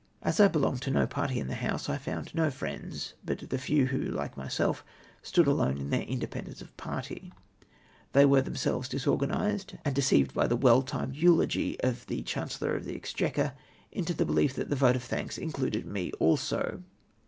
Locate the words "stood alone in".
5.21-5.91